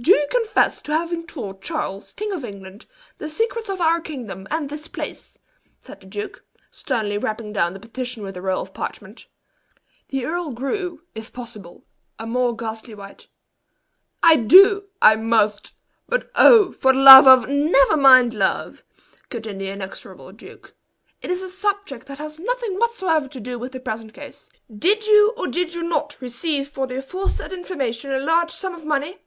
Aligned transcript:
"Do 0.00 0.12
you 0.12 0.28
confess 0.30 0.80
to 0.82 0.92
having 0.92 1.26
told 1.26 1.60
Charles, 1.60 2.12
King 2.12 2.32
of 2.32 2.44
England, 2.44 2.86
the 3.16 3.28
secrets 3.28 3.68
of 3.68 3.80
our 3.80 4.00
kingdom 4.00 4.46
and 4.48 4.68
this 4.68 4.86
place?" 4.86 5.40
said 5.80 6.00
the 6.00 6.06
duke, 6.06 6.44
sternly 6.70 7.18
rapping 7.18 7.52
down 7.52 7.72
the 7.72 7.80
petition 7.80 8.22
with 8.22 8.36
a 8.36 8.40
roll 8.40 8.62
of 8.62 8.72
parchment. 8.72 9.26
The 10.10 10.24
earl 10.24 10.50
grew, 10.52 11.02
if 11.16 11.32
possible, 11.32 11.84
a 12.16 12.28
more 12.28 12.54
ghastly 12.54 12.94
white. 12.94 13.26
"I 14.22 14.36
do 14.36 14.84
I 15.02 15.16
must! 15.16 15.72
but 16.08 16.30
oh! 16.36 16.70
for 16.70 16.92
the 16.92 17.00
love 17.00 17.26
of" 17.26 17.48
"Never 17.48 17.96
mind 17.96 18.34
love," 18.34 18.84
cut 19.30 19.46
in 19.46 19.58
the 19.58 19.68
inexorable 19.70 20.30
duke, 20.30 20.74
"it 21.22 21.30
is 21.32 21.42
a 21.42 21.50
subject 21.50 22.06
that 22.06 22.18
has 22.18 22.38
nothing 22.38 22.78
whatever 22.78 23.26
to 23.26 23.40
do 23.40 23.58
with 23.58 23.72
the 23.72 23.80
present 23.80 24.14
case. 24.14 24.48
Did 24.72 25.08
you 25.08 25.34
or 25.36 25.48
did 25.48 25.74
you 25.74 25.82
not 25.82 26.18
receive 26.20 26.68
for 26.68 26.86
the 26.86 26.98
aforesaid 26.98 27.52
information 27.52 28.12
a 28.12 28.20
large 28.20 28.52
sum 28.52 28.76
of 28.76 28.84
money?" 28.84 29.18